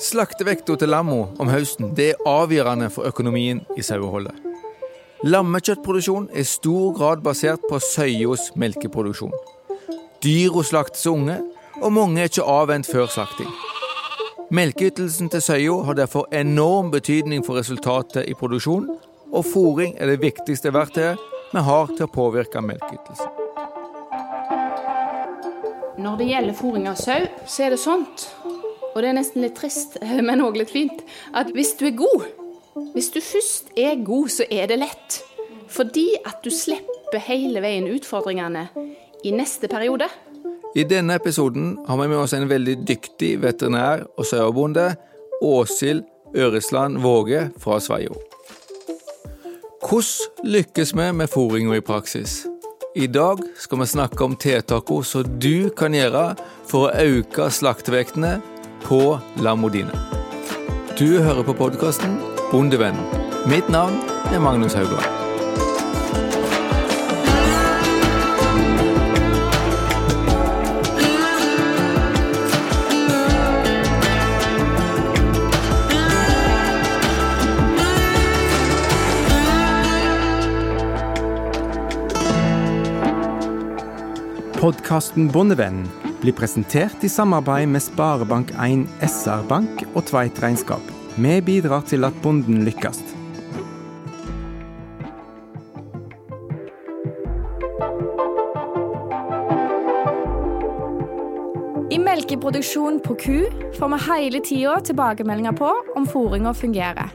[0.00, 4.36] Slaktevekta til lamma om høsten det er avgjørende for økonomien i saueholdet.
[5.26, 9.34] Lammekjøttproduksjon er i stor grad basert på søyas melkeproduksjon.
[10.24, 11.36] Dyra slaktes unge,
[11.80, 13.50] og mange er ikke avvent før slakting.
[14.50, 18.96] Melkeytelsen til søya har derfor enorm betydning for resultatet i produksjonen,
[19.30, 21.20] og fòring er det viktigste verktøyet
[21.52, 23.39] vi har til å påvirke melkeytelsen.
[26.00, 28.22] Når det gjelder fôring av sau, så er det sånt,
[28.94, 29.98] og det er nesten litt trist,
[30.28, 31.02] men òg litt fint,
[31.36, 32.24] at hvis du er god,
[32.94, 35.18] hvis du først er god, så er det lett.
[35.70, 38.64] Fordi at du slipper hele veien utfordringene
[39.26, 40.08] i neste periode.
[40.74, 44.94] I denne episoden har vi med oss en veldig dyktig veterinær og sauebonde,
[45.42, 46.04] Åshild
[46.36, 48.16] Øresland Våge fra Sveio.
[49.80, 52.49] Hvordan lykkes vi med fôringa i praksis?
[52.94, 56.24] I dag skal vi snakke om tiltakene som du kan gjøre
[56.66, 58.40] for å øke slaktevektene
[58.82, 58.98] på
[59.46, 59.94] lamma dine.
[60.98, 62.18] Du hører på podkasten
[62.50, 63.06] Bondevennen.
[63.46, 64.02] Mitt navn
[64.34, 65.19] er Magnus Haugland.
[84.60, 85.86] Podkasten Bondevennen
[86.20, 90.82] blir presentert i samarbeid med Sparebank1 SR-Bank og Tveit Regnskap.
[91.16, 92.98] Vi bidrar til at bonden lykkes.
[101.88, 103.38] I melkeproduksjon på ku
[103.78, 107.08] får vi hele tida tilbakemeldinger på om fôringa fungerer.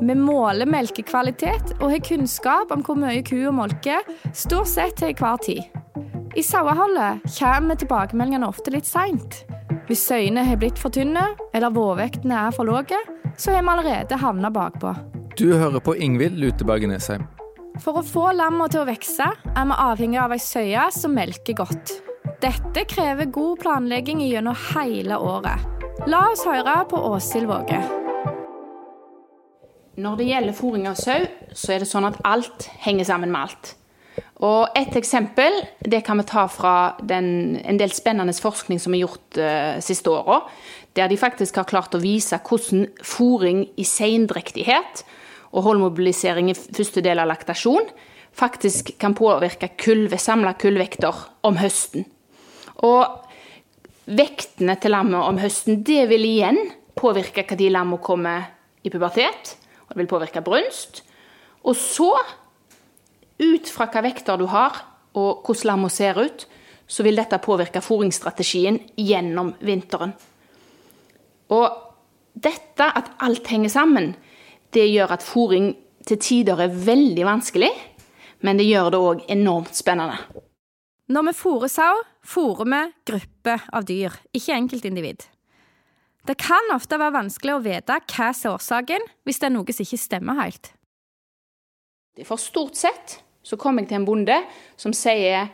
[0.00, 4.00] Vi måler melkekvalitet og har kunnskap om hvor mye kua molker,
[4.32, 5.79] stort sett til enhver tid.
[6.36, 9.40] I saueholdet kommer tilbakemeldingene ofte litt seint.
[9.88, 12.98] Hvis søyene har blitt for tynne eller vårvektene er for lave,
[13.34, 14.92] så har vi allerede havna bakpå.
[15.38, 17.26] Du hører på Ingvild Luteberget Nesheim.
[17.82, 21.58] For å få lamma til å vokse, er vi avhengig av ei søye som melker
[21.58, 21.96] godt.
[22.42, 25.66] Dette krever god planlegging gjennom hele året.
[26.06, 27.80] La oss høre på Åshild Våge.
[30.00, 33.48] Når det gjelder fôring av sau, så er det sånn at alt henger sammen med
[33.48, 33.74] alt.
[34.40, 35.52] Og Et eksempel
[35.84, 40.10] det kan vi ta fra den, en del spennende forskning som er gjort uh, siste
[40.10, 40.42] åra.
[40.96, 45.04] Der de faktisk har klart å vise hvordan fòring i seindrektighet
[45.52, 47.90] og holdmobilisering i første del av laktasjon
[48.36, 51.16] faktisk kan påvirke kulve, samla kullvekter
[51.46, 52.06] om høsten.
[52.86, 53.26] Og
[54.10, 56.60] vektene til lammet om høsten det vil igjen
[56.98, 58.48] påvirke de lammene kommer
[58.82, 59.56] i pubertet.
[59.88, 61.02] Og det vil påvirke brunst.
[61.66, 62.12] Og så
[63.40, 64.76] ut fra hva vekter du har,
[65.16, 66.46] og hvordan lammet ser ut,
[66.90, 70.12] så vil dette påvirke fôringsstrategien gjennom vinteren.
[71.54, 71.66] Og
[72.34, 74.12] dette, at alt henger sammen,
[74.74, 75.72] det gjør at fôring
[76.06, 77.70] til tider er veldig vanskelig,
[78.46, 80.16] men det gjør det òg enormt spennende.
[81.10, 82.80] Når vi fôrer sau, fôrer vi
[83.10, 85.26] grupper av dyr, ikke enkeltindivid.
[86.26, 89.74] Det kan ofte være vanskelig å vite hva som er årsaken, hvis det er noe
[89.74, 90.72] som ikke stemmer helt.
[92.26, 94.36] For stort sett så kom jeg til en bonde
[94.78, 95.50] som sier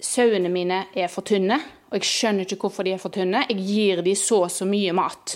[0.00, 1.58] sauene mine er for tynne,
[1.90, 3.42] og jeg skjønner ikke hvorfor de er for tynne.
[3.50, 5.34] Jeg gir de så og så mye mat.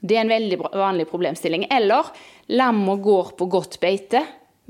[0.00, 1.66] Det er en veldig vanlig problemstilling.
[1.70, 2.08] Eller
[2.56, 4.22] lamma går på godt beite,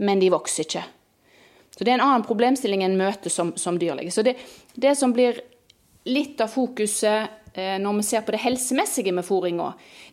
[0.02, 0.82] men de vokser ikke.
[1.76, 4.10] Så Det er en annen problemstilling en møter som, som dyrlege.
[4.12, 4.34] Så det,
[4.74, 5.38] det, som blir
[6.04, 9.70] litt av fokuset eh, når vi ser på det helsemessige med fôringa,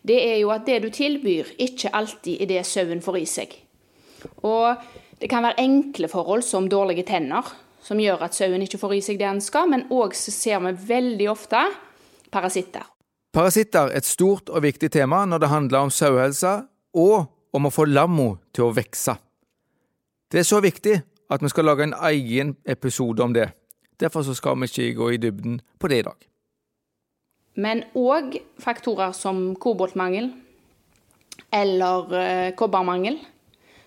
[0.08, 3.58] det er jo at det du tilbyr, ikke alltid er det sauen får i seg.
[4.48, 4.76] Og
[5.20, 7.44] det kan være enkle forhold som dårlige tenner,
[7.84, 10.74] som gjør at sauen ikke får i seg det den skal, men òg ser vi
[10.94, 11.64] veldig ofte
[12.32, 12.86] parasitter.
[13.36, 16.54] Parasitter er et stort og viktig tema når det handler om sauehelse,
[16.98, 19.16] og om å få lammo til å vokse.
[20.30, 20.96] Det er så viktig
[21.30, 23.50] at vi skal lage en egen episode om det.
[24.00, 26.18] Derfor skal vi ikke gå i dybden på det i dag.
[27.60, 30.30] Men òg faktorer som koboltmangel
[31.54, 33.18] eller eh, kobbermangel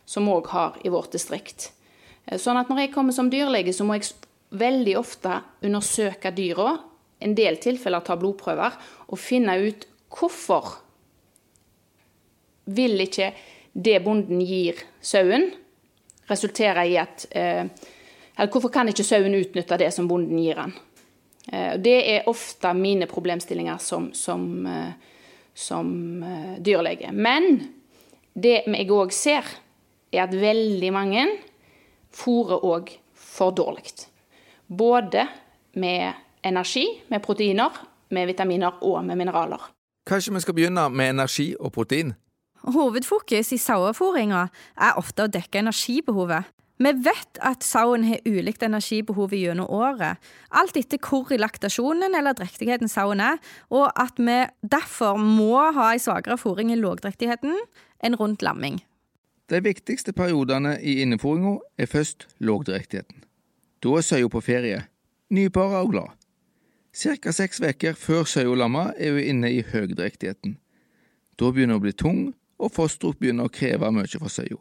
[0.05, 1.71] som vi òg har i vårt distrikt.
[2.27, 4.13] Eh, sånn at når jeg kommer som dyrlege, så må jeg
[4.53, 6.77] veldig ofte undersøke dyra,
[7.23, 8.77] en del tilfeller ta blodprøver,
[9.09, 10.77] og finne ut hvorfor
[12.73, 13.33] vil ikke
[13.73, 15.51] det bonden gir sauen,
[16.31, 17.67] resultere i at eh,
[18.33, 20.73] Eller hvorfor kan ikke sauen utnytte det som bonden gir han?
[21.53, 24.67] Eh, det er ofte mine problemstillinger som, som,
[25.55, 25.91] som
[26.59, 27.13] dyrlege.
[27.13, 27.59] Men
[28.33, 29.45] det jeg òg ser,
[30.13, 31.27] er at veldig mange
[32.13, 33.87] fôrer òg for dårlig.
[34.69, 35.27] Både
[35.75, 36.13] med
[36.45, 37.71] energi, med proteiner,
[38.11, 39.71] med vitaminer og med mineraler.
[40.07, 42.15] Kanskje vi skal begynne med energi og protein?
[42.63, 44.49] Hovedfokus i sauefôringa
[44.79, 46.51] er ofte å dekke energibehovet.
[46.83, 50.19] Vi vet at sauen har ulikt energibehov gjennom året,
[50.51, 53.39] alt etter hvor i laktasjonen eller drektigheten sauen er,
[53.71, 57.55] og at vi derfor må ha en svakere fôring i lågdrektigheten
[58.03, 58.81] enn rundt lamming.
[59.53, 63.19] De viktigste periodene i innefòringa er først lågdrektigheten.
[63.85, 64.79] Da er søya på ferie,
[65.29, 66.15] nypara og glad.
[66.97, 70.57] Cirka seks uker før søya lammer er hun inne i høgdrektigheten.
[71.37, 72.23] Da begynner hun å bli tung,
[72.57, 74.57] og fosteret begynner å kreve mye fra søya.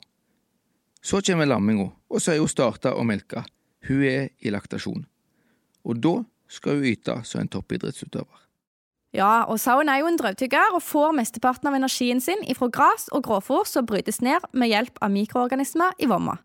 [1.01, 3.45] Så kommer lamminga, og søya starter å melke.
[3.87, 5.05] Hun er i laktasjon.
[5.87, 6.17] Og da
[6.51, 8.43] skal hun yte som en toppidrettsutøver.
[9.11, 13.09] Ja, og sauen er jo en drøvtygger og får mesteparten av energien sin ifra gras
[13.11, 16.37] og gråfòr som brytes ned med hjelp av mikroorganismer i vomma.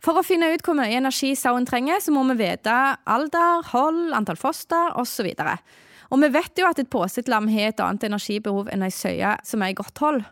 [0.00, 4.14] For å finne ut hvor mye energi sauen trenger, så må vi vite alder, hold,
[4.16, 5.28] antall foster osv.
[6.08, 9.36] Og vi vet jo at et påsett lam har et annet energibehov enn ei søye
[9.44, 10.24] som er i godt hold.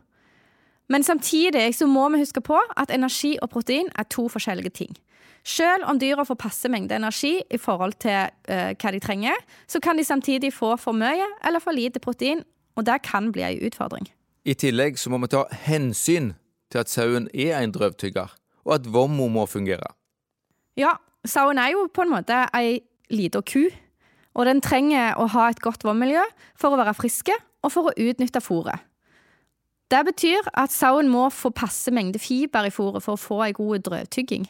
[0.89, 4.97] Men samtidig så må vi huske på at energi og protein er to forskjellige ting.
[5.45, 9.37] Selv om dyra får passe mengde energi i forhold til uh, hva de trenger,
[9.69, 12.43] så kan de samtidig få for mye eller for lite protein,
[12.77, 14.09] og det kan bli en utfordring.
[14.45, 16.33] I tillegg så må vi ta hensyn
[16.73, 18.33] til at sauen er en drøvtygger,
[18.65, 19.93] og at vommo må fungere.
[20.77, 22.81] Ja, sauen er jo på en måte ei
[23.11, 23.67] lita ku,
[24.37, 26.23] og den trenger å ha et godt vommiljø
[26.57, 28.85] for å være friske og for å utnytte fôret.
[29.89, 33.55] Det betyr at sauen må få passe mengde fiber i fôret for å få ei
[33.57, 34.45] god drøvtygging.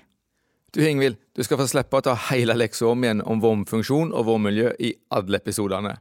[0.75, 4.27] Du Ingvild, du skal få slippe å ta hele leksa om igjen om vomfunksjon og
[4.29, 5.95] vommiljø i alle episodene.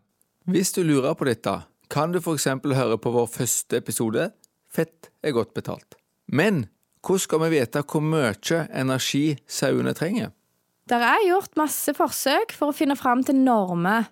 [0.50, 1.54] Hvis du lurer på dette,
[1.88, 2.50] kan du f.eks.
[2.66, 4.31] høre på vår første episode
[4.68, 5.95] Fett er godt betalt.
[6.28, 6.66] Men
[7.06, 10.34] hvordan skal vi vite hvor mye energi sauene trenger?
[10.88, 14.10] Det er gjort masse forsøk for å finne fram til normer,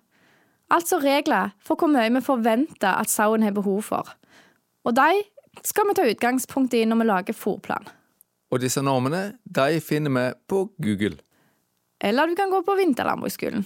[0.72, 4.16] altså regler for hvor mye vi forventer at sauen har behov for.
[4.86, 5.24] Og de
[5.66, 7.88] skal vi ta utgangspunkt i når vi lager fòrplan.
[8.54, 11.18] Og disse normene de finner vi på Google.
[12.02, 13.66] Eller du kan gå på Vinterlandbruksskolen.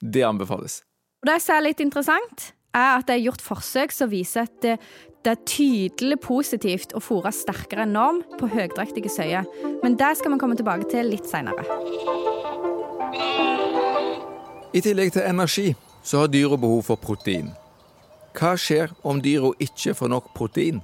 [0.00, 0.82] Det anbefales.
[1.22, 4.56] Og Det som er litt interessant, er at det er gjort forsøk som viser at
[4.62, 4.76] det,
[5.24, 9.46] det er tydelig positivt å fôre sterkere enn norm på høydrektige søyer.
[9.82, 11.66] Men det skal vi komme tilbake til litt seinere.
[14.72, 17.50] I tillegg til energi så har dyra behov for protein.
[18.36, 20.80] Hva skjer om dyra ikke får nok protein?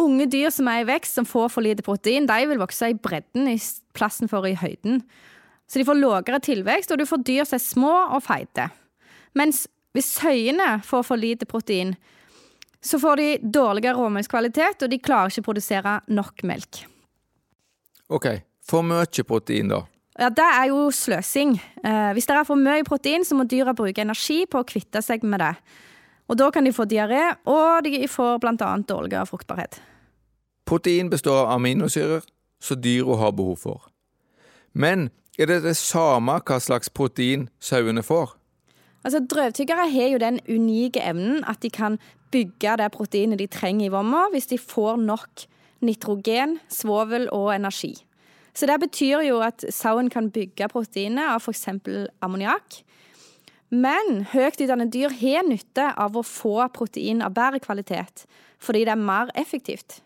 [0.00, 2.96] Unge dyr som er i vekst, som får for lite protein, de vil vokse i
[2.98, 3.58] bredden i
[3.94, 5.04] plassen for i høyden.
[5.70, 8.68] Så de får lavere tilvekst, og du får dyr som er små og feite.
[9.38, 9.64] Mens
[9.94, 11.94] hvis søyene får for lite protein,
[12.84, 16.82] så får de dårligere råmelkskvalitet, og de klarer ikke å produsere nok melk.
[18.12, 18.28] Ok,
[18.66, 19.84] for mye protein, da?
[20.18, 21.56] Ja, Det er jo sløsing.
[21.82, 25.02] Eh, hvis det er for mye protein, så må dyra bruke energi på å kvitte
[25.02, 25.54] seg med det.
[26.28, 28.76] Og Da kan de få diaré, og de får bl.a.
[28.88, 29.80] dårligere fruktbarhet.
[30.64, 32.24] Protein består av aminosyrer,
[32.60, 33.90] som dyra har behov for.
[34.72, 38.32] Men er det det samme hva slags protein sauene får?
[39.04, 41.98] Altså, Drøvtyggere har jo den unike evnen at de kan
[42.32, 45.44] bygge det proteinet de trenger i vomma, hvis de får nok
[45.84, 47.94] nitrogen, svovel og energi.
[48.54, 51.68] Så Det betyr jo at sauen kan bygge proteinet av f.eks.
[52.22, 52.80] ammoniakk.
[53.72, 58.26] Men høyt utdannede dyr har nytte av å få protein av bedre kvalitet,
[58.62, 60.00] fordi det er mer effektivt.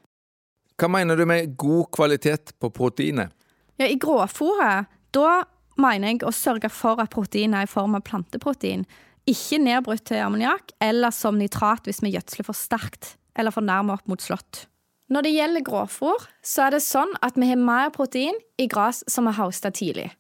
[0.78, 3.34] Hva mener du med god kvalitet på proteinet?
[3.78, 5.42] Ja, I grovfòret, da
[5.78, 8.86] mener jeg å sørge for at proteinet er i form av planteprotein,
[9.28, 13.94] ikke nedbrutt til ammoniakk eller som nitrat hvis vi gjødsler for sterkt eller for nærme
[13.94, 14.64] opp mot slått.
[15.12, 19.02] Når det gjelder grovfòr, så er det sånn at vi har mer protein i gress
[19.08, 20.10] som er hosta tidlig.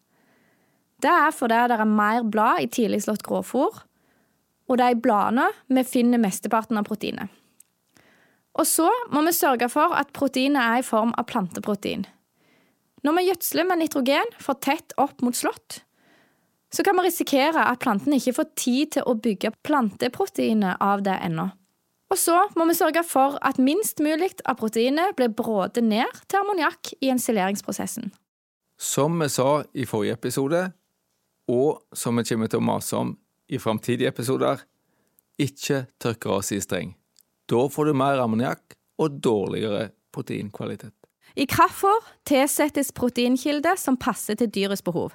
[1.02, 3.82] Det er fordi det er mer blad i tidlig slått grovfòr,
[4.68, 7.30] og det er i bladene vi finner mesteparten av proteinet.
[8.58, 12.06] Og så må vi sørge for at proteinet er i form av planteprotein.
[13.06, 15.84] Når vi gjødsler med nitrogen for tett opp mot slått,
[16.74, 21.14] så kan vi risikere at plantene ikke får tid til å bygge planteproteinet av det
[21.24, 21.46] ennå.
[22.08, 26.40] Og så må vi sørge for at minst mulig av proteinet blir brådet ned til
[26.40, 28.10] ammoniakk i ensileringsprosessen.
[28.78, 30.68] Som vi sa i forrige episode,
[31.48, 33.14] og som vi kommer til å mase om
[33.48, 34.60] i framtidige episoder,
[35.40, 36.94] ikke tørk gresset i streng.
[37.48, 40.92] Da får du mer ammoniakk og dårligere proteinkvalitet.
[41.38, 45.14] I kraftfôr tilsettes proteinkilder som passer til dyrets behov.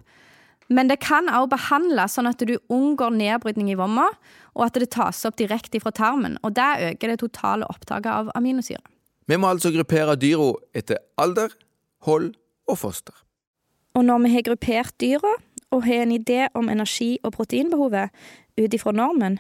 [0.72, 4.08] Men det kan også behandles sånn at du unngår nedbrytning i vomma,
[4.56, 6.38] og at det tas opp direkte fra tarmen.
[6.42, 8.82] og Det øker det totale opptaket av aminosyre.
[9.28, 11.52] Vi må altså gruppere dyra etter alder,
[12.08, 12.34] hold
[12.68, 13.16] og foster.
[13.94, 15.36] Og når vi har gruppert dyra,
[15.74, 18.14] og har en idé om energi- og proteinbehovet
[18.58, 19.40] ut ifra normen,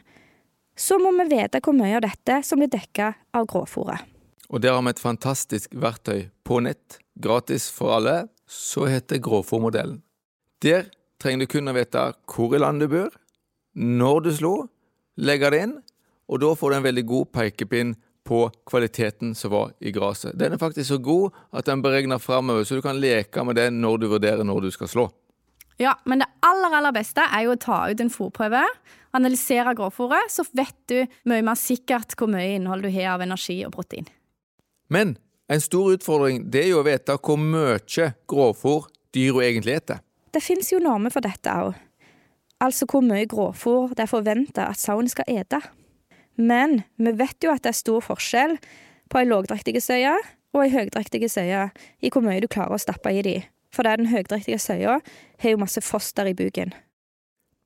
[0.76, 4.10] så må vi vite hvor mye av dette som blir dekka av gråfòret.
[4.50, 10.02] Og der har vi et fantastisk verktøy på nett, gratis for alle, så heter gråfòrmodellen.
[10.62, 10.90] Der
[11.22, 13.14] trenger du kun å vite hvor i landet du bor,
[13.74, 14.54] når du slo,
[15.18, 15.78] legge det inn,
[16.30, 20.38] og da får du en veldig god pekepinn på kvaliteten som var i gresset.
[20.40, 23.68] Den er faktisk så god at den beregner framover, så du kan leke med det
[23.74, 25.10] når du vurderer når du skal slå.
[25.82, 28.62] Ja, men det aller aller beste er jo å ta ut en fòrprøve,
[29.18, 31.00] analysere grovfòret, så vet du
[31.30, 34.10] mye mer sikkert hvor mye innhold du har av energi og protein.
[34.94, 35.16] Men
[35.52, 37.80] en stor utfordring det er jo å vite hvor mye
[38.30, 40.04] grovfòr dyra egentlig spiser.
[40.34, 41.76] Det fins jo normer for dette òg.
[42.64, 45.60] Altså hvor mye grovfòr det er forventa at sauen skal ete.
[46.40, 48.56] Men vi vet jo at det er stor forskjell
[49.12, 50.16] på ei lågdrektig søye
[50.54, 51.68] og ei høydrektig søye
[52.02, 53.36] i hvor mye du klarer å stappe i de.
[53.74, 55.00] For det er den høydrektige søya
[55.42, 56.74] har jo masse foster i buken.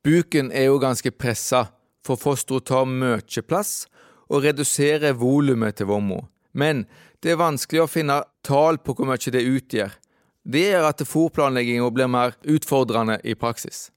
[0.08, 1.68] Buken er jo ganske pressa,
[2.06, 3.90] for fosteret tar mye plass
[4.32, 6.22] og reduserer volumet til vomma.
[6.56, 6.86] Men
[7.24, 9.92] det er vanskelig å finne tall på hvor mye det utgjør.
[10.48, 13.90] Det gjør at fòrplanlegginga blir mer utfordrende i praksis.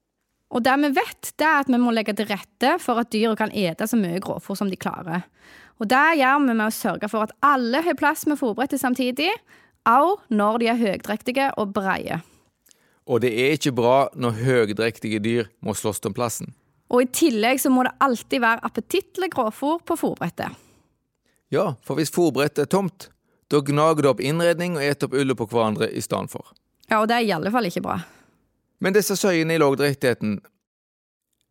[0.51, 3.37] Og det vi vet, det er at vi må legge til rette for at dyra
[3.39, 5.23] kan ete så mye grovfòr som de klarer.
[5.79, 9.31] Og det gjør vi med å sørge for at alle har plass med fòrbrettet samtidig,
[9.91, 12.21] òg når de er høgdrektige og breie.
[13.11, 16.55] Og det er ikke bra når høgdrektige dyr må slåss om plassen.
[16.91, 20.55] Og i tillegg så må det alltid være appetittlig grovfòr på fòrbrettet.
[21.51, 23.09] Ja, for hvis fòrbrettet er tomt,
[23.51, 26.53] da gnager det opp innredning og eter opp ullet på hverandre i stedet for.
[26.91, 27.99] Ja, og det er i alle fall ikke bra.
[28.81, 30.41] Men disse søyene i lågdrektigheten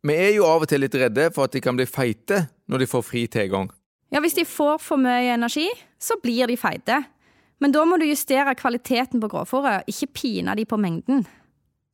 [0.02, 2.82] Vi er jo av og til litt redde for at de kan bli feite når
[2.82, 3.68] de får fri tilgang.
[4.10, 5.68] Ja, hvis de får for mye energi,
[6.00, 7.02] så blir de feite.
[7.60, 11.26] Men da må du justere kvaliteten på grovfòret, ikke pine de på mengden.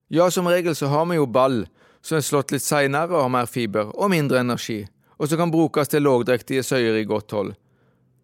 [0.09, 1.65] Ja, som regel så har vi jo ball,
[2.01, 4.85] som er slått litt seinere og har mer fiber og mindre energi,
[5.19, 7.55] og som kan brukes til lågdrektige søyer i godt hold.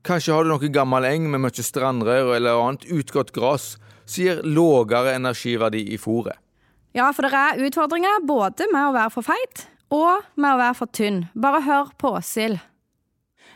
[0.06, 4.40] Kanskje har du noe gammel eng med mye strandrør eller annet utgått gress som gir
[4.46, 6.38] lågere energiverdi i fôret.
[6.94, 10.76] Ja, for det er utfordringer både med å være for feit og med å være
[10.76, 11.22] for tynn.
[11.34, 12.58] Bare hør på Åshild.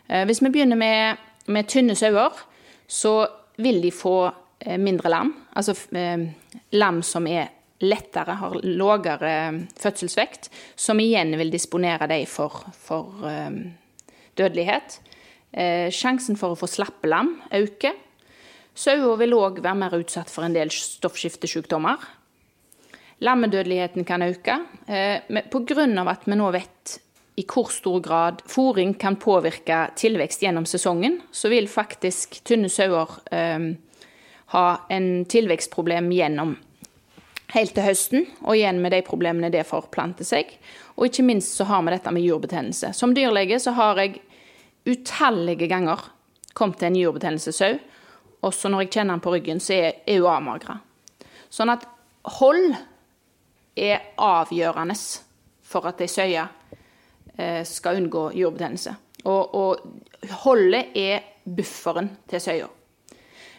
[0.09, 2.33] Eh, Hvis vi begynner med, med tynne sauer,
[2.89, 3.27] så
[3.63, 4.17] vil de få
[4.61, 5.33] eh, mindre lam.
[5.57, 6.27] Altså eh,
[6.77, 7.53] lam som er
[7.85, 13.51] lettere, har lavere fødselsvekt, som igjen vil disponere dem for, for eh,
[14.39, 15.01] dødelighet.
[15.53, 17.97] Eh, Sjansen for å få slappe lam øker.
[18.77, 22.03] Sauer vil òg være mer utsatt for en del stoffskiftesykdommer.
[23.25, 24.59] Lammedødeligheten kan øke.
[24.85, 25.87] Pga.
[26.13, 26.99] at vi nå vet
[27.37, 33.19] i hvor stor grad fòring kan påvirke tilvekst gjennom sesongen, så vil faktisk tynne sauer
[33.35, 33.75] eh,
[34.55, 36.57] ha en tilvekstproblem gjennom
[37.55, 40.57] helt til høsten, og igjen med de problemene det forplanter seg.
[40.97, 42.93] Og ikke minst så har vi dette med jurbetennelse.
[42.97, 44.19] Som dyrlege så har jeg
[44.87, 46.09] utallige ganger
[46.57, 47.79] kommet til en jurbetennelsessau,
[48.47, 50.79] også når jeg kjenner den på ryggen, så er hun avmagra.
[51.53, 51.87] Sånn at
[52.39, 52.75] hold
[53.77, 54.97] er avgjørende
[55.67, 56.45] for at ei søye
[57.69, 58.95] skal unngå jordbetennelse.
[59.27, 62.69] Og, og holdet er bufferen til søya.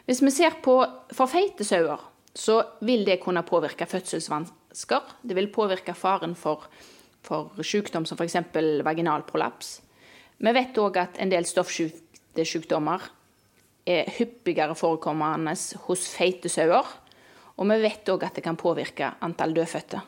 [0.07, 0.77] Hvis vi ser på
[1.11, 1.99] for feite sauer,
[2.37, 5.17] så vil det kunne påvirke fødselsvansker.
[5.23, 6.69] Det vil påvirke faren for,
[7.21, 8.37] for sykdom som f.eks.
[8.85, 9.81] vaginalprolaps.
[10.37, 13.03] Vi vet òg at en del stoffsykdommer
[13.87, 15.55] er hyppigere forekommende
[15.87, 16.87] hos feite sauer.
[17.57, 20.03] Og vi vet òg at det kan påvirke antall dødfødte.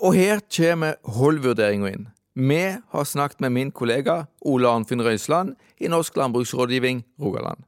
[0.00, 2.08] Og her kommer holdvurderinga inn.
[2.34, 7.58] Vi har snakket med min kollega Ole Arnfinn Røisland i Norsk landbruksrådgivning Rogaland.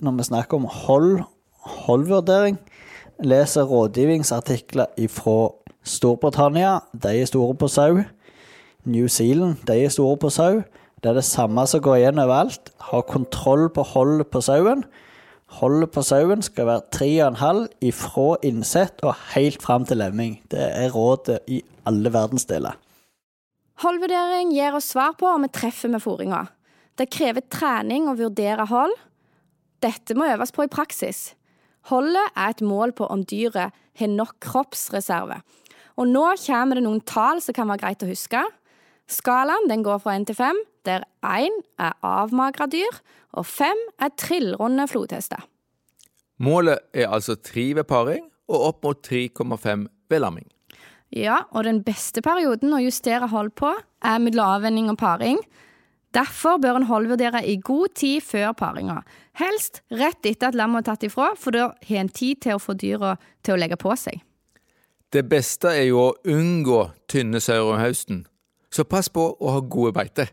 [0.00, 1.22] Når vi snakker om hold,
[1.58, 2.58] holdvurdering,
[3.24, 5.50] leser rådgivningsartikler fra
[5.82, 8.02] Storbritannia, de er store på sau.
[8.84, 10.62] New Zealand, de er store på sau.
[11.02, 12.70] Det er det samme som går igjen overalt.
[12.90, 14.84] Ha kontroll på holdet på sauen.
[15.58, 20.42] Holdet på sauen skal være 3,5 ifra innsett og helt fram til lemming.
[20.50, 22.78] Det er rådet i alle verdensdeler.
[23.78, 26.48] Holdvurdering gir oss svar på om vi treffer med fôringa.
[26.98, 28.94] Det krever trening å vurdere hold.
[29.78, 31.36] Dette må øves på i praksis.
[31.86, 35.38] Holdet er et mål på om dyret har nok kroppsreserve.
[35.98, 38.42] Og nå kommer det noen tall som kan være greit å huske.
[39.08, 42.98] Skalaen den går fra 1 til 5, der 1 er avmagra dyr,
[43.38, 45.46] og 5 er trillrunde flodhester.
[46.42, 50.46] Målet er altså tre ved paring og opp mot 3,5 ved lamming.
[51.14, 53.70] Ja, og den beste perioden å justere hold på
[54.04, 55.40] er mellom avvenning og paring.
[56.16, 59.02] Derfor bør en holdvurdere i god tid før paringa.
[59.40, 62.62] Helst rett etter at lammet er tatt ifra, for da har en tid til å
[62.62, 64.22] få dyra til å legge på seg.
[65.12, 68.26] Det beste er jo å unngå tynne sauer om høsten,
[68.68, 70.32] så pass på å ha gode beiter.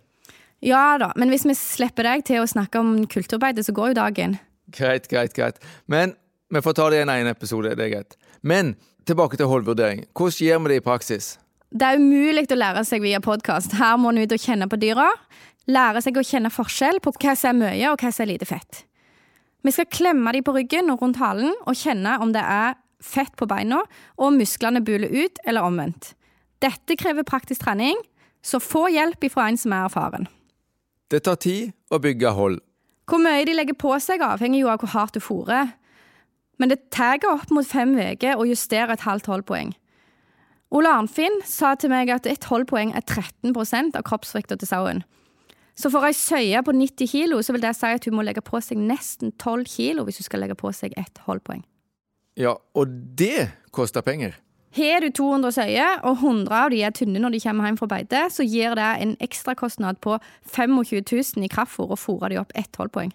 [0.64, 4.00] Ja da, men hvis vi slipper deg til å snakke om kulturbeite, så går jo
[4.00, 4.36] dagen.
[4.76, 5.60] Greit, greit, greit.
[5.92, 6.16] Men
[6.52, 8.18] vi får ta det i en egen episode, det er greit.
[8.42, 8.74] Men
[9.08, 10.06] tilbake til holdvurdering.
[10.14, 11.36] Hvordan gjør vi det i praksis?
[11.76, 13.76] Det er umulig å lære seg via podkast.
[13.80, 15.10] Her må en ut og kjenne på dyra.
[15.68, 18.48] Lære seg å kjenne forskjell på hva som er mye, og hva som er lite
[18.50, 18.84] fett.
[19.66, 23.34] Vi skal klemme dem på ryggen og rundt halen og kjenne om det er fett
[23.38, 23.82] på beina,
[24.18, 26.14] og om musklene buler ut, eller omvendt.
[26.64, 27.98] Dette krever praktisk trening,
[28.46, 30.30] så få hjelp ifra en som er erfaren.
[31.10, 32.62] Det tar tid å bygge hold.
[33.10, 35.74] Hvor mye de legger på seg, avhenger jo av hvor hardt du fôrer.
[36.58, 39.74] Men det tar opp mot fem uker å justere et halvt holdpoeng.
[40.76, 45.04] Ole Arnfinn sa til meg at et holdpoeng er 13% av kroppsvekta til sauen.
[45.76, 48.44] Så for ei søye på 90 kilo, så vil det si at hun må legge
[48.44, 51.66] på seg nesten 12 kilo hvis hun skal legge på seg et holdpoeng.
[52.40, 54.40] Ja, og det koster penger.
[54.76, 57.88] Har du 200 søyer, og 100 av de er tynne når de kommer hjem fra
[57.94, 60.18] beite, så gir det en ekstrakostnad på
[60.52, 63.14] 25 000 i kraftfôr å fôre de opp ett holdpoeng.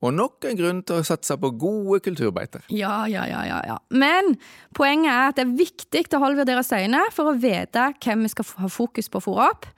[0.00, 2.64] Og nok en grunn til å satse på gode kulturbeiter.
[2.72, 3.76] Ja, ja, ja, ja, ja.
[3.92, 4.38] Men
[4.76, 8.48] poenget er at det er viktig å holdvurdere søyene for å vite hvem vi skal
[8.62, 9.68] ha fokus på å fôre opp,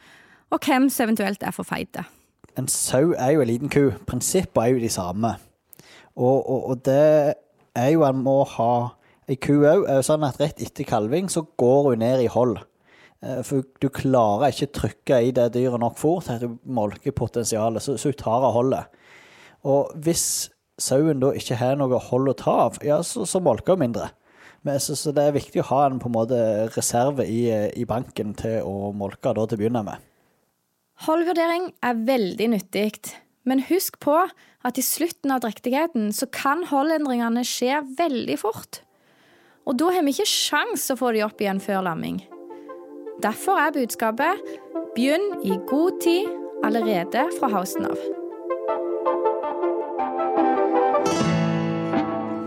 [0.52, 2.06] og hvem som eventuelt er for feite.
[2.60, 3.88] En sau er jo en liten ku.
[4.06, 5.34] Prinsippene er jo de samme.
[6.14, 7.04] Og, og, og det
[7.78, 8.74] er jo en må ha
[9.30, 12.30] Ei ku òg er jo sånn at rett etter kalving så går hun ned i
[12.30, 12.56] hold.
[13.22, 17.14] Eh, for du klarer ikke trykke i det dyret nok fôr til at du molker
[17.14, 18.98] potensialet, så, så hun tar av holdet.
[19.68, 20.50] Og hvis
[20.80, 24.10] sauen da ikke har noe hold å ta av, ja, så, så molker hun mindre.
[24.62, 26.38] Men, jeg synes det er viktig å ha en på en måte
[26.76, 30.08] reserve i, i banken til å molke da til å begynne med.
[31.02, 32.92] Holdvurdering er veldig nyttig,
[33.48, 34.20] men husk på
[34.62, 38.84] at i slutten av drektigheten så kan holdendringene skje veldig fort.
[39.66, 42.22] Og da har vi ikke sjans å få de opp igjen før lamming.
[43.22, 44.42] Derfor er budskapet
[44.94, 46.30] begynn i god tid
[46.66, 48.21] allerede fra hausten av.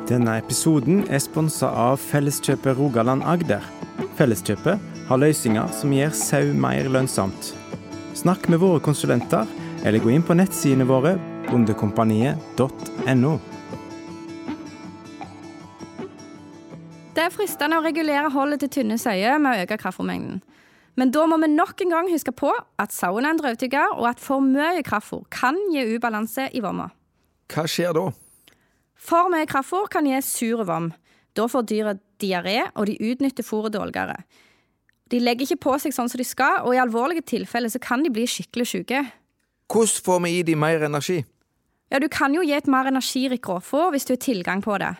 [0.05, 3.63] Denne episoden er sponsa av Felleskjøpet Rogaland Agder.
[4.19, 7.47] Felleskjøpet har løsninger som gjør sau mer lønnsomt.
[8.13, 9.49] Snakk med våre konsulenter,
[9.81, 11.15] eller gå inn på nettsidene våre
[11.47, 13.31] bondekompaniet.no.
[17.15, 20.43] Det er fristende å regulere holdet til tynne sauer med å øke kraftfôrmengden.
[21.01, 24.05] Men da må vi nok en gang huske på at sauen er en drøvtygger, og
[24.11, 26.91] at for mye kraftfôr kan gi ubalanse i vomma.
[27.49, 28.05] Hva skjer da?
[28.95, 30.91] For mye kraftfôr kan gi sur vom.
[31.35, 34.17] Da får dyret diaré, og de utnytter fôret dårligere.
[35.11, 38.03] De legger ikke på seg sånn som de skal, og i alvorlige tilfeller så kan
[38.03, 39.03] de bli skikkelig syke.
[39.69, 41.23] Hvordan får vi i de mer energi?
[41.91, 44.95] Ja, Du kan jo gi et mer energirikt grovfôr hvis du har tilgang på det.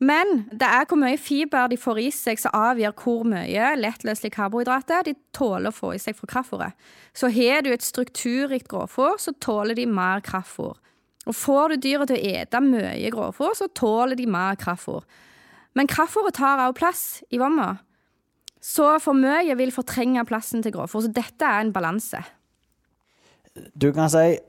[0.00, 4.32] Men det er hvor mye fiber de får i seg som avgjør hvor mye lettløselige
[4.38, 6.72] karbohydrater de tåler å få i seg fra kraftfôret.
[7.12, 10.78] Så har du et strukturrikt grovfôr, så tåler de mer kraftfôr.
[11.30, 15.04] Og får du dyret til å ete mye grovfôr, så tåler de mer kraftfôr.
[15.78, 17.76] Men kraftfôret tar også plass i vomma.
[18.60, 21.06] Så for mye vil fortrenge plassen til grovfôr.
[21.06, 22.24] Så dette er en balanse.
[23.78, 24.40] Du kan si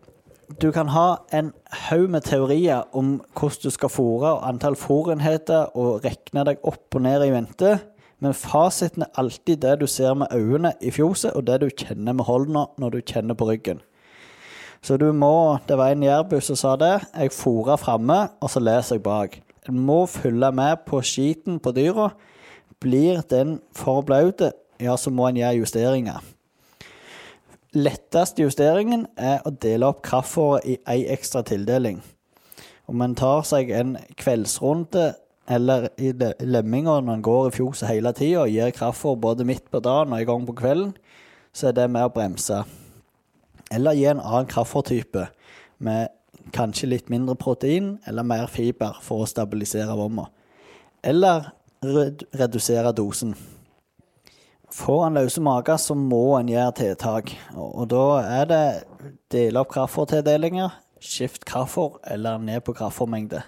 [0.59, 1.53] du kan ha en
[1.87, 6.97] haug med teorier om hvordan du skal fôre, og antall fôrenheter, og regne deg opp
[6.97, 7.77] og ned i vente,
[8.19, 12.17] men fasiten er alltid det du ser med øynene i fjoset, og det du kjenner
[12.17, 13.79] med hånda når du kjenner på ryggen.
[14.81, 17.01] Så du må Det var en jærbu som sa det.
[17.13, 19.41] Jeg fôrer framme, og så leser jeg bak.
[19.69, 22.09] En må følge med på skiten på dyra.
[22.79, 24.41] Blir den for blaut,
[24.79, 26.21] ja, så må en gjøre justeringer.
[27.73, 32.01] Letteste justeringen er å dele opp kraftfôret i ei ekstra tildeling.
[32.89, 35.13] Om en tar seg en kveldsrunde
[35.47, 39.69] eller i lemminga når en går i fjoset hele tida og gir kraftfôr både midt
[39.71, 40.95] på dagen og en gang på kvelden,
[41.53, 42.63] så er det med å bremse.
[43.71, 45.27] Eller gi en annen kraftfòrtype
[45.85, 46.11] med
[46.55, 50.27] kanskje litt mindre protein eller mer fiber for å stabilisere vomma.
[51.03, 53.33] Eller redusere dosen.
[54.71, 57.33] Får en løse mager, så må en gjøre tiltak.
[57.55, 58.65] Og, da er det
[59.33, 63.41] dele opp kraftfòrtildelinger, skift kraftfòr eller ned på kraftfòrmengde.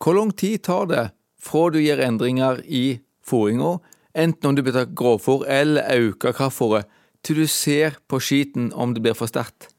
[0.00, 1.04] Hvor lang tid tar det
[1.40, 3.78] fra du gjør endringer i fôringa,
[4.14, 6.88] enten om du bytter grovfòr eller øker kraftfôret,
[7.24, 9.70] til du ser på skiten om det blir for sterkt?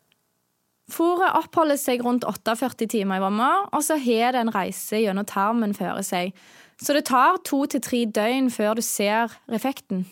[0.91, 5.25] Fôret oppholder seg rundt 48 timer i vomma, og så har det en reise gjennom
[5.25, 6.35] tarmen før seg.
[6.81, 10.05] Så det tar to til tre døgn før du ser effekten.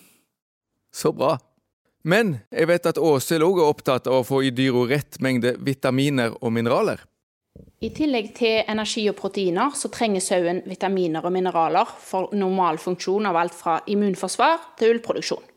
[0.93, 1.38] Så bra.
[2.04, 5.56] Men jeg vet at Åshild òg er opptatt av å få i dyra rett mengde
[5.63, 7.06] vitaminer og mineraler.
[7.84, 13.28] I tillegg til energi og proteiner så trenger sauen vitaminer og mineraler for normal funksjon
[13.30, 15.53] av alt fra immunforsvar til ullproduksjon.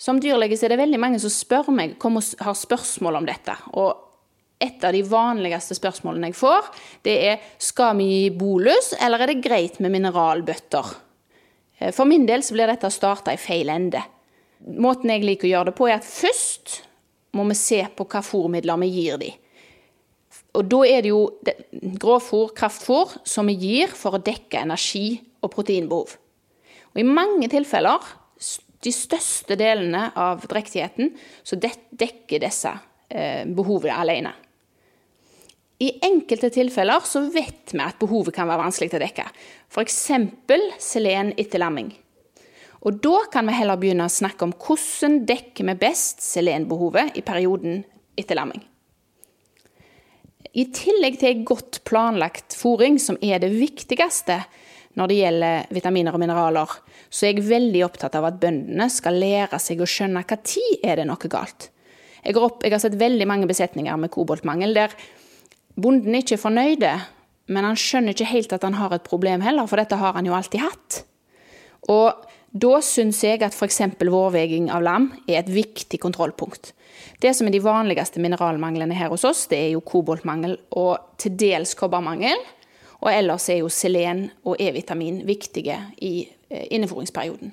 [0.00, 3.56] Som dyrlege er det veldig mange som spør meg, har spørsmål om dette.
[3.76, 4.06] Og
[4.60, 6.70] et av de vanligste spørsmålene jeg får,
[7.04, 10.94] det er skal vi gi bolus, eller er det greit med mineralbøtter?
[11.78, 14.02] Eh, for min del så blir dette starta i feil ende.
[14.80, 16.80] Måten jeg liker å gjøre det på, er at først
[17.36, 19.36] må vi se på hva fôrmidler vi gir dem.
[20.56, 21.22] Og da er det jo
[22.02, 26.16] grovfôr, kraftfôr, som vi gir for å dekke energi- og proteinbehov.
[26.90, 28.02] Og i mange tilfeller,
[28.80, 31.12] de største delene av drektigheten,
[31.42, 32.72] så dekker disse
[33.08, 34.32] eh, behovet alene.
[35.80, 39.26] I enkelte tilfeller så vet vi at behovet kan være vanskelig å dekke.
[39.72, 40.00] F.eks.
[40.84, 41.94] selen etter lamming.
[42.84, 47.24] Og da kan vi heller begynne å snakke om hvordan dekker vi best selenbehovet i
[47.24, 47.82] perioden
[48.20, 48.62] etter lamming.
[50.50, 54.40] I tillegg til godt planlagt fôring, som er det viktigste
[54.98, 56.72] når det gjelder vitaminer og mineraler,
[57.10, 60.82] så er jeg veldig opptatt av at bøndene skal lære seg å skjønne hva tid
[60.86, 61.70] er det noe galt.
[62.20, 64.96] Jeg har, opp, jeg har sett veldig mange besetninger med koboltmangel der
[65.80, 66.90] bonden ikke er fornøyde,
[67.50, 70.26] men han skjønner ikke helt at han har et problem heller, for dette har han
[70.28, 71.00] jo alltid hatt.
[71.90, 73.80] Og da syns jeg at f.eks.
[74.02, 76.72] vårveging av lam er et viktig kontrollpunkt.
[77.22, 81.36] Det som er de vanligste mineralmanglene her hos oss, det er jo koboltmangel og til
[81.38, 82.42] dels kobbermangel.
[83.00, 87.52] Og ellers er jo selen og E-vitamin viktige i eh, inneforingsperioden.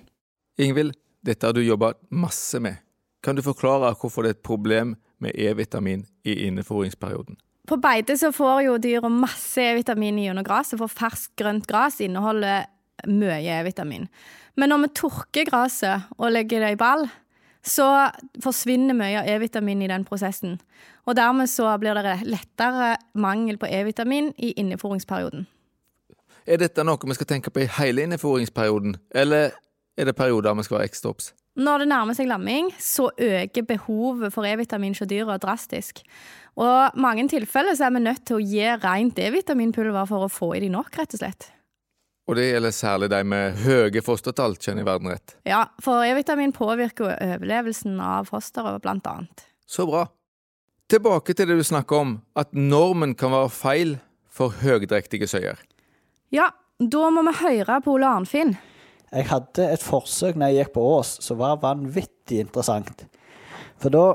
[0.59, 0.93] Ingvild,
[1.25, 2.81] dette har du jobba masse med.
[3.23, 7.37] Kan du forklare hvorfor det er et problem med E-vitamin i inneforingsperioden?
[7.67, 12.67] På beite så får jo dyra masse E-vitamin gjennom gresset, for ferskt grønt gress inneholder
[13.11, 14.07] mye E-vitamin.
[14.57, 17.05] Men når vi tørker gresset og legger det i ball,
[17.65, 17.87] så
[18.43, 20.57] forsvinner mye av E-vitamin i den prosessen.
[21.07, 25.47] Og dermed så blir det lettere mangel på E-vitamin i inneforingsperioden.
[26.47, 29.51] Er dette noe vi skal tenke på i hele inneforingsperioden, eller
[29.97, 31.33] er det perioder vi skal være ekstra obs?
[31.57, 36.03] Når det nærmer seg lamming, så øker behovet for E-vitamin hos dyra drastisk.
[36.57, 40.31] Og i mange tilfeller så er vi nødt til å gi rent E-vitaminpulver for å
[40.31, 41.49] få i de nok, rett og slett.
[42.27, 45.35] Og det gjelder særlig de med høye fostertall, kjenner jeg verden rett?
[45.47, 49.45] Ja, for E-vitamin påvirker jo overlevelsen av fosteret, blant annet.
[49.67, 50.03] Så bra.
[50.91, 53.95] Tilbake til det du snakker om, at normen kan være feil
[54.31, 55.59] for høgdrektige søyer.
[56.35, 58.57] Ja, da må vi høre på Ole Arnfinn.
[59.07, 63.05] Jeg hadde et forsøk når jeg gikk på Ås som var vanvittig interessant.
[63.79, 64.09] For da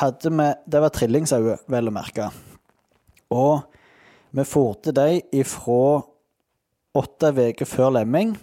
[0.00, 2.30] hadde vi Det var trillingsauer, vel å merke.
[3.30, 3.62] Og
[4.32, 6.02] vi fôrte dem ifra
[6.94, 8.34] åtte uker før lemming,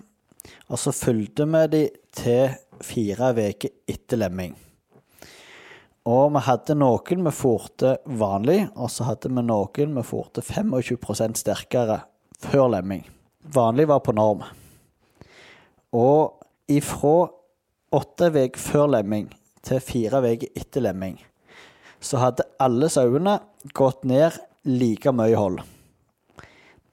[0.69, 1.83] og så fulgte vi de
[2.15, 4.55] til fire uker etter lemming.
[6.09, 11.37] Og vi hadde noen vi fôrte vanlig, og så hadde vi noen vi fôrte 25%
[11.37, 12.01] sterkere
[12.39, 13.03] før lemming.
[13.53, 14.45] Vanlig var på norm.
[15.93, 17.29] Og ifra
[17.93, 19.29] åtte uker før lemming
[19.65, 21.19] til fire uker etter lemming,
[21.99, 23.39] så hadde alle sauene
[23.75, 25.59] gått ned like mye hold.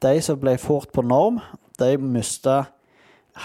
[0.02, 1.40] De som ble fort på norm,
[1.80, 2.66] de mista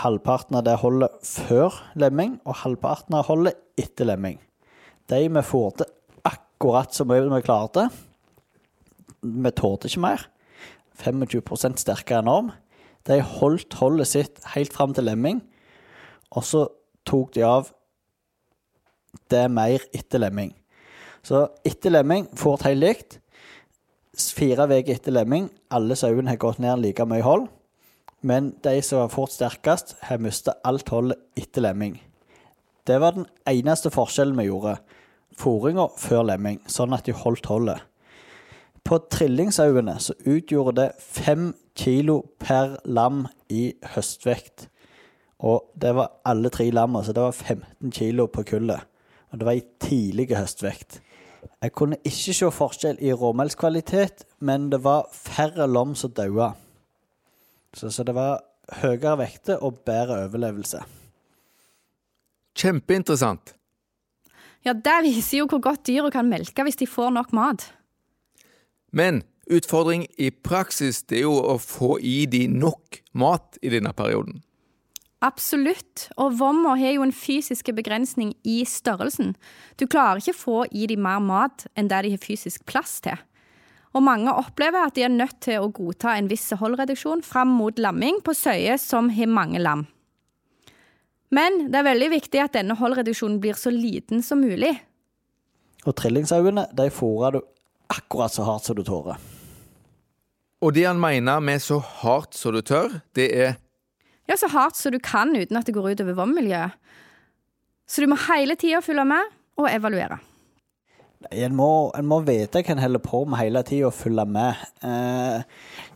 [0.02, 4.40] halvparten av det holdet før lemming, og halvparten av holdet etter lemming.
[5.12, 5.88] De vi fôrte
[6.28, 7.88] akkurat så mye vi klarte.
[9.22, 10.28] Vi tålte ikke mer.
[11.02, 12.52] 25 sterkere enn norm.
[13.08, 15.42] De holdt holdet sitt helt fram til lemming,
[16.32, 16.68] og så
[17.08, 17.72] tok de av
[19.32, 20.54] det mer etter lemming.
[21.26, 23.18] Så etter lemming fort helt likt
[24.36, 25.50] fire uker etter lemming.
[25.74, 27.48] Alle sauene har gått ned like mye hold.
[28.22, 31.98] Men de som var fort sterkest, har mistet alt holdet etter lemming.
[32.86, 34.78] Det var den eneste forskjellen vi gjorde.
[35.38, 37.82] Fôringa før lemming, sånn at de holdt holdet.
[38.86, 44.68] På trillingsauene så utgjorde det fem kilo per lam i høstvekt.
[45.42, 48.86] Og det var alle tre lammene, så det var 15 kilo på kullet.
[49.32, 51.00] Og det var i tidlig høstvekt.
[51.62, 56.54] Jeg kunne ikke se forskjell i råmelkskvalitet, men det var færre lam som daua.
[57.74, 58.42] Så, så, det var
[58.82, 60.82] høyere vekter og bedre overlevelse.
[62.58, 63.56] Kjempeinteressant.
[64.66, 67.66] Ja, det viser jo hvor godt dyra kan melke hvis de får nok mat.
[68.92, 73.94] Men utfordring i praksis det er jo å få i de nok mat i denne
[73.98, 74.42] perioden.
[75.22, 79.36] Absolutt, og vommer har jo en fysisk begrensning i størrelsen.
[79.78, 83.20] Du klarer ikke få i dem mer mat enn det de har fysisk plass til.
[83.94, 87.78] Og mange opplever at de er nødt til å godta en viss holdreduksjon fram mot
[87.78, 89.86] lamming på søye som har mange lam.
[91.32, 94.74] Men det er veldig viktig at denne holdreduksjonen blir så liten som mulig.
[95.86, 97.44] Og trillingsauene de fôrer du
[97.92, 99.22] akkurat så hardt som du tårer.
[100.62, 103.61] Og det han mener med så hardt som du tør, det er
[104.32, 106.78] Ja, så hardt som du kan uten at det går ut over vannmiljøet.
[107.84, 110.22] Så du må hele tida følge med og evaluere.
[111.30, 114.62] En må, en må vite hva en holder på med hele tida og følge med.
[114.88, 115.44] Eh,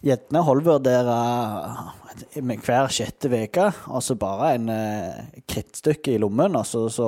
[0.06, 1.16] Gjerne holdvurdere
[2.46, 7.08] med hver sjette uke, og så bare en eh, krittstykke i lommen, og så, så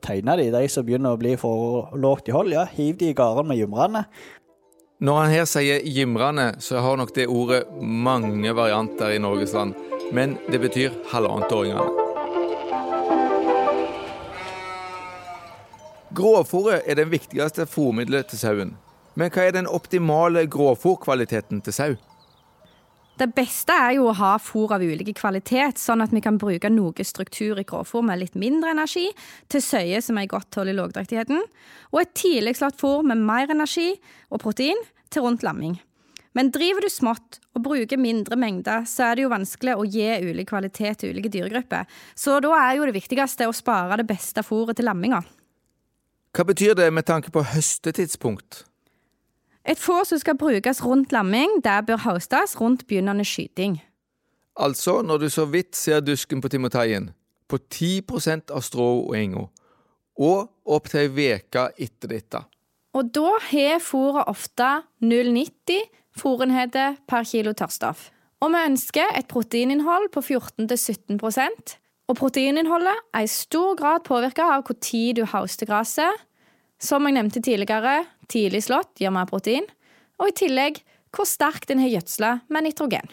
[0.00, 2.54] tegner de de som begynner å bli for lågt i hold.
[2.54, 4.06] Ja, hiv de i gården med gymrene.
[5.02, 9.74] Når han her sier gymrene, så har nok det ordet mange varianter i Norges land.
[10.12, 11.88] Men det betyr halvannetåringene.
[16.12, 18.72] Gråfòret er det viktigste fòrmiddelet til sauen.
[19.16, 21.94] Men hva er den optimale gråfòrkvaliteten til sau?
[23.20, 26.70] Det beste er jo å ha fôr av ulike kvalitet, sånn at vi kan bruke
[26.72, 29.06] noe struktur i gråfôr med litt mindre energi,
[29.52, 31.44] til søye som er godt tåler lågdraktigheten,
[31.92, 33.94] og et tidlig slått fôr med mer energi
[34.32, 34.80] og protein
[35.12, 35.76] til rundt lamming.
[36.32, 40.08] Men driver du smått og bruker mindre mengder, så er det jo vanskelig å gi
[40.24, 41.88] ulik kvalitet til ulike dyregrupper.
[42.16, 45.20] Så da er jo det viktigste å spare det beste fôret til lamminga.
[46.32, 48.62] Hva betyr det med tanke på høstetidspunkt?
[49.68, 53.76] Et får som skal brukes rundt lamming, det bør høstes rundt begynnende skyting.
[54.56, 57.12] Altså når du så vidt ser dusken på timoteien,
[57.48, 59.44] på 10% av strå og enga,
[60.18, 62.42] og opp til ei uke etter dette.
[62.92, 64.68] Og da har fôret ofte
[65.00, 68.10] 0,90 fôrenheter per kilo tørrstoff.
[68.42, 71.20] Og vi ønsker et proteininnhold på 14-17
[72.10, 76.12] og proteininnholdet er i stor grad påvirka av hvor tid du hauster gresset.
[76.82, 79.68] Som jeg nevnte tidligere, tidlig slått gir mer protein,
[80.18, 80.80] og i tillegg
[81.14, 83.06] hvor sterkt en har gjødsla med nitrogen.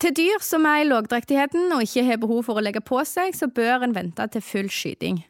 [0.00, 3.36] Til dyr som er i lågdrektigheten og ikke har behov for å legge på seg,
[3.36, 5.20] så bør en vente til full skyting.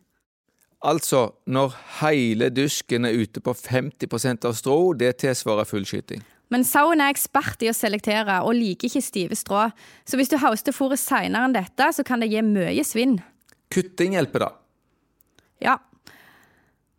[0.86, 6.22] Altså når hele dusken er ute på 50% av strå, det tilsvarer fullskyting.
[6.50, 9.68] Men sauen er ekspert i å selektere og liker ikke stive strå,
[10.04, 13.20] så hvis du hauster fôret seinere enn dette, så kan det gi mye svinn.
[13.70, 14.50] Kutting hjelper, da.
[15.62, 15.76] Ja.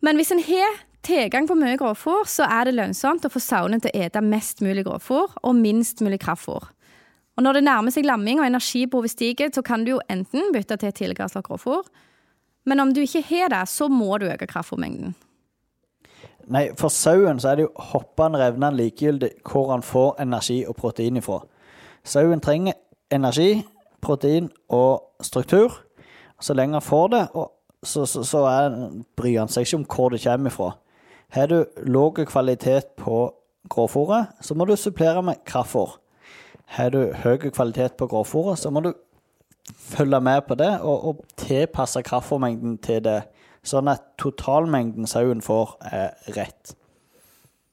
[0.01, 3.81] Men hvis en har tilgang på mye grovfôr, så er det lønnsomt å få sauene
[3.81, 6.69] til å ete mest mulig grovfôr og minst mulig kraftfôr.
[7.35, 10.77] Og når det nærmer seg lamming og energibehovet stiger, så kan du jo enten bytte
[10.79, 11.83] til tidligere slått grovfôr,
[12.69, 15.15] men om du ikke har det, så må du øke kraftfôrmengden.
[16.51, 20.75] Nei, for sauen så er det jo hoppende revnende likegyldig hvor han får energi og
[20.75, 21.39] protein ifra.
[22.03, 22.75] Sauen trenger
[23.11, 23.61] energi,
[24.01, 25.79] protein og struktur.
[26.41, 27.21] Så lenge han får det,
[27.83, 28.77] så, så, så er,
[29.15, 30.71] bryr han seg ikke om hvor det kommer ifra.
[31.31, 33.29] Har du lav kvalitet på
[33.69, 35.95] grovfòret, så må du supplere med kraftfòr.
[36.65, 38.93] Har du høy kvalitet på grovfòret, så må du
[39.77, 43.21] følge med på det og, og tilpasse kraftfòrmengden til det
[43.67, 46.75] sånn at totalmengden sauen får, er rett.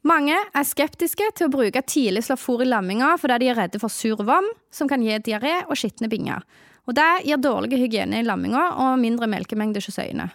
[0.06, 3.80] Mange er skeptiske til å bruke tidlig slått fôr i lamminga fordi de er redde
[3.82, 6.44] for sur vann, som kan gi diaré og skitne binger.
[6.88, 10.30] Og Det gir dårlig hygiene i lamminga og mindre melkemengde hos øyene.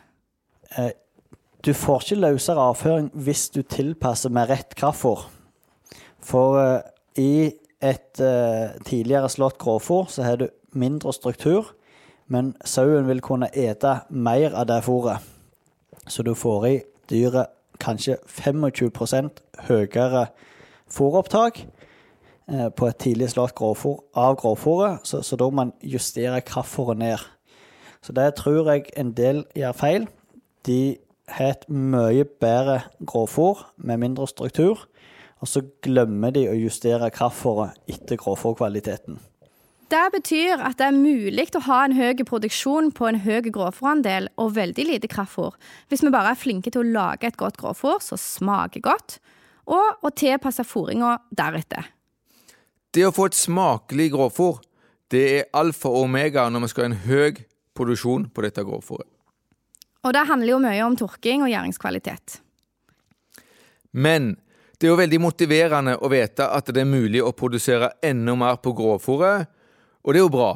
[0.77, 0.91] Eh,
[1.65, 5.25] du får ikke løsere avføring hvis du tilpasser med rett kraftfôr.
[6.21, 6.81] For eh,
[7.17, 11.73] i et eh, tidligere slått grovfôr så har du mindre struktur,
[12.27, 15.33] men sauen vil kunne ete mer av det fôret.
[16.08, 16.75] Så du får i
[17.10, 19.29] dyret kanskje 25
[19.67, 20.27] høyere
[20.91, 26.41] fôropptak eh, på et tidlig slått grovfôr av grovfôret, så, så da må man justere
[26.45, 27.23] kraftfôret ned.
[28.03, 30.08] Så det tror jeg en del gjør feil.
[30.67, 34.88] De har et mye bedre grovfôr med mindre struktur,
[35.39, 39.19] og så glemmer de å justere kraftfôret etter grovfôrkvaliteten.
[39.93, 44.32] Det betyr at det er mulig å ha en høy produksjon på en høy grovfòrandel
[44.41, 45.53] og veldig lite kraftfôr,
[45.91, 49.19] hvis vi bare er flinke til å lage et godt grovfòr som smaker godt,
[49.69, 51.91] og å tilpasse fôringa deretter.
[52.93, 54.63] Det å få et smakelig grovfòr,
[55.13, 57.43] det er alfa og omega når vi skal ha en høy
[57.77, 59.10] produksjon på dette grovfòret.
[60.03, 62.39] Og det handler jo mye om tørking og gjæringskvalitet.
[63.93, 64.34] Men
[64.79, 68.58] det er jo veldig motiverende å vite at det er mulig å produsere enda mer
[68.58, 69.62] på grovfòret,
[70.03, 70.51] og det er jo bra,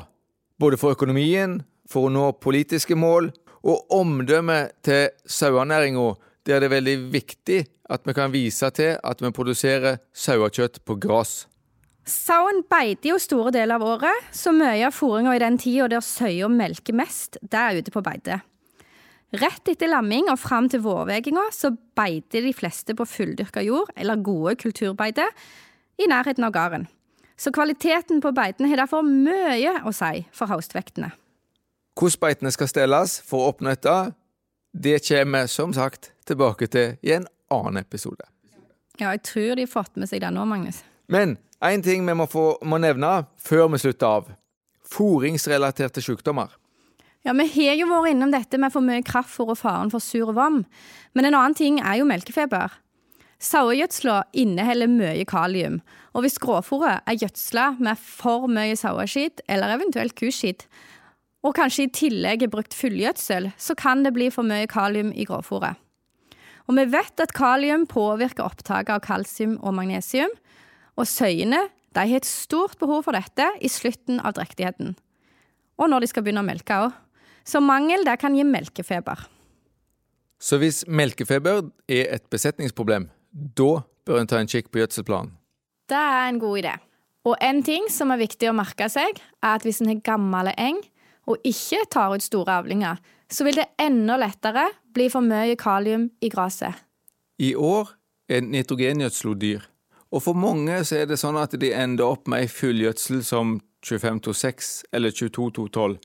[0.59, 3.31] både for økonomien, for å nå politiske mål,
[3.67, 6.13] og omdømmet til sauenæringa,
[6.47, 7.59] der det er veldig viktig
[7.91, 11.45] at vi kan vise til at vi produserer sauekjøtt på gress.
[12.07, 16.03] Sauen beiter jo store deler av året, så mye av fôringa i den tida der
[16.03, 18.39] søya melker mest, det er ute på beite.
[19.35, 24.23] Rett etter lamming og fram til vårveginga så beiter de fleste på fulldyrka jord, eller
[24.23, 25.25] gode kulturbeite
[25.99, 26.87] i nærheten av gården.
[27.37, 31.11] Så kvaliteten på beitene har derfor mye å si for haustvektene.
[31.97, 33.95] Hvordan beitene skal stelles for å oppnå dette,
[34.73, 38.25] det kommer vi som sagt tilbake til i en annen episode.
[38.97, 40.81] Ja, jeg tror de har fått med seg det nå, Magnus.
[41.07, 44.31] Men én ting vi må, få, må nevne før vi slutter av.
[44.87, 46.49] Foringsrelaterte sykdommer.
[47.25, 50.31] Ja, Vi har jo vært innom dette med for mye kraftfôr og faren for sur
[50.33, 50.61] vom.
[51.13, 52.71] Men en annen ting er jo melkefeber.
[53.37, 55.81] Sauegjødsla inneholder mye kalium,
[56.17, 60.65] og hvis gråfòret er gjødsla med for mye saueskitt eller eventuelt kuskitt,
[61.45, 65.27] og kanskje i tillegg er brukt fullgjødsel, så kan det bli for mye kalium i
[65.29, 65.77] gråfòret.
[66.67, 70.33] Og vi vet at kalium påvirker opptaket av kalsium og magnesium,
[70.97, 74.95] og søyene de har et stort behov for dette i slutten av drektigheten.
[75.77, 76.95] Og når de skal begynne å melke òg.
[77.47, 79.21] Så mangel der kan gi melkefeber.
[80.37, 85.35] Så hvis melkefeber er et besetningsproblem, da bør en ta en kikk på gjødselplanen.
[85.87, 86.73] Det er en god idé.
[87.27, 90.51] Og en ting som er viktig å merke seg, er at hvis en har gammel
[90.55, 90.79] eng
[91.27, 96.07] og ikke tar ut store avlinger, så vil det enda lettere bli for mye kalium
[96.23, 96.75] i gresset.
[97.43, 97.91] I år
[98.31, 99.65] er nitrogengjødsel dyr,
[100.11, 103.57] og for mange så er det sånn at de ender opp med ei fullgjødsel som
[103.85, 105.99] 2526 eller 2212.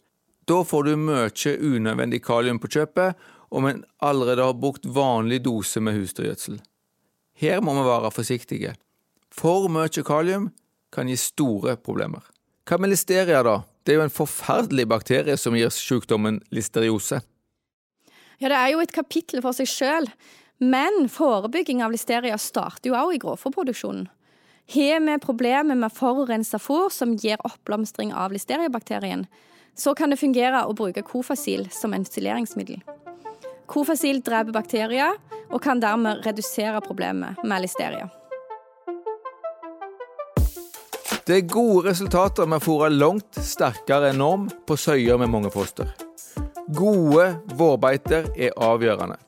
[0.50, 3.14] Da får du mye unødvendig kalium på kjøpet,
[3.52, 6.58] om en allerede har brukt vanlig dose med husdyrgjødsel.
[7.38, 8.74] Her må vi være forsiktige.
[9.32, 10.50] For mye kalium
[10.92, 12.22] kan gi store problemer.
[12.68, 13.62] Hva med listeria, da?
[13.82, 17.22] Det er jo en forferdelig bakterie som gir sykdommen listeriose.
[18.38, 20.08] Ja, det er jo et kapittel for seg sjøl,
[20.62, 24.06] men forebygging av listeria starter jo også i grovfòrproduksjonen.
[24.72, 29.26] Har vi problemer med forurensa fôr som gir oppblomstring av listeriabakterien,
[29.74, 32.78] så kan det fungere å bruke Kofasil som ensileringsmiddel.
[33.66, 35.18] Kofasil dreper bakterier
[35.52, 38.08] og kan dermed redusere problemet med listeria.
[41.22, 45.52] Det er gode resultater med å fôre langt sterkere enn norm på søyer med mange
[45.54, 45.92] foster.
[46.74, 49.20] Gode vårbeiter er avgjørende.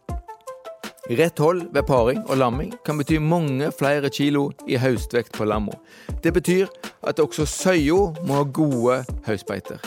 [1.05, 5.77] Rett hold ved paring og lamming kan bety mange flere kilo i høstvekt på lamma.
[6.25, 6.71] Det betyr
[7.05, 9.79] at også søya må ha gode høstbeiter.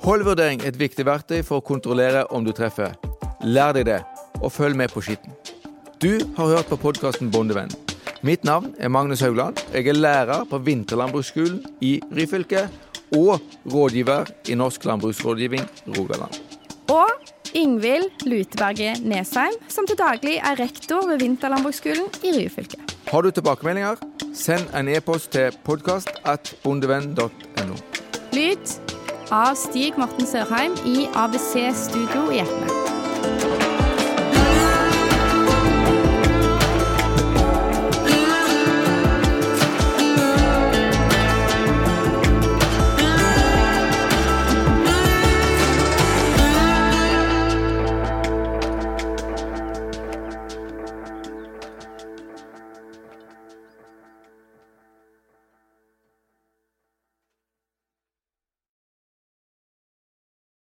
[0.00, 2.94] Holdvurdering er et viktig verktøy for å kontrollere om du treffer.
[3.44, 3.98] Lær deg det,
[4.40, 5.34] og følg med på skitten.
[6.00, 7.72] Du har hørt på podkasten Bondevenn.
[8.22, 9.56] Mitt navn er Magnus Haugland.
[9.72, 12.68] Jeg er lærer på Vinterlandbruksskolen i Ryfylke
[13.16, 13.40] og
[13.72, 15.64] rådgiver i Norsk landbruksrådgivning
[15.96, 16.40] Rogaland.
[16.88, 17.08] Og
[17.54, 22.76] Ingvild Luteberget Nesheim, som til daglig er rektor ved Vinterlandbruksskolen i Ryfylke.
[23.10, 23.96] Har du tilbakemeldinger,
[24.34, 27.74] send en e-post til podkast.bondevenn.no.
[28.32, 28.80] Lyd
[29.30, 33.69] av Stig Morten Sørheim i ABC Studio i Etne.